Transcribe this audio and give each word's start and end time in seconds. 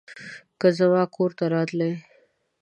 که 0.59 0.67
زما 0.77 1.03
کور 1.15 1.31
ته 1.37 1.45
راتلې 1.53 1.91